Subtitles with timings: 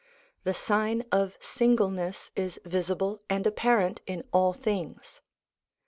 [0.45, 5.21] The sign of singleness is visible and apparent in all things.